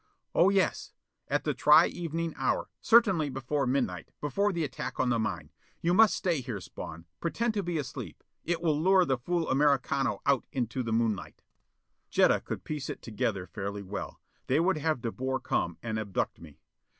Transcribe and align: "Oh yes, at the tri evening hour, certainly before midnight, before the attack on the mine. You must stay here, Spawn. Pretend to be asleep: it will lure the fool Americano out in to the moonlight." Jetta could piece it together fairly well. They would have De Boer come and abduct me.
"Oh 0.33 0.49
yes, 0.49 0.93
at 1.27 1.43
the 1.43 1.53
tri 1.53 1.85
evening 1.85 2.33
hour, 2.35 2.71
certainly 2.81 3.29
before 3.29 3.67
midnight, 3.67 4.09
before 4.19 4.51
the 4.51 4.63
attack 4.63 4.99
on 4.99 5.09
the 5.09 5.19
mine. 5.19 5.51
You 5.79 5.93
must 5.93 6.15
stay 6.15 6.41
here, 6.41 6.59
Spawn. 6.59 7.05
Pretend 7.19 7.53
to 7.53 7.61
be 7.61 7.77
asleep: 7.77 8.23
it 8.43 8.63
will 8.63 8.81
lure 8.81 9.05
the 9.05 9.19
fool 9.19 9.47
Americano 9.47 10.19
out 10.25 10.47
in 10.51 10.65
to 10.69 10.81
the 10.81 10.91
moonlight." 10.91 11.43
Jetta 12.09 12.41
could 12.41 12.63
piece 12.63 12.89
it 12.89 13.03
together 13.03 13.45
fairly 13.45 13.83
well. 13.83 14.19
They 14.47 14.59
would 14.59 14.77
have 14.79 15.01
De 15.03 15.11
Boer 15.11 15.39
come 15.39 15.77
and 15.83 15.99
abduct 15.99 16.41
me. 16.41 16.57